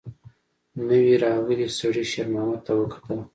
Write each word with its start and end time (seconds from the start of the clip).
نوي 0.87 1.05
راغلي 1.23 1.67
سړي 1.77 2.03
شېرمحمد 2.11 2.59
ته 2.65 2.71
وکتل. 2.79 3.17